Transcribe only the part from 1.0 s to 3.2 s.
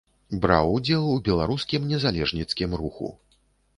у беларускім незалежніцкім руху.